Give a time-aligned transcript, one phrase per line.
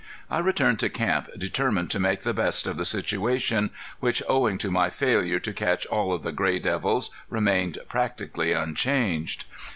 [0.31, 3.69] I returned to camp determined to make the best of the situation,
[3.99, 9.45] which owing to my failure to catch all of the gray devils, remained practically unchanged.